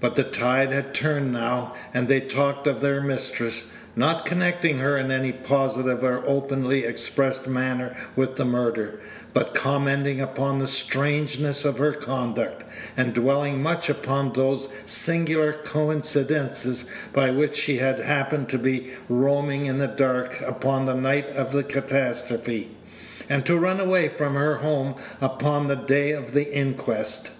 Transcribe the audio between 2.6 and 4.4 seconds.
of their mistress; not